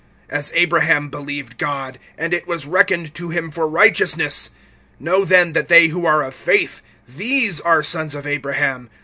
[0.31, 4.49] (6)As Abraham believed God, and it was reckoned to him for righteousness.
[4.99, 8.89] (7)Know then that they who are of faith, these are sons of Abraham.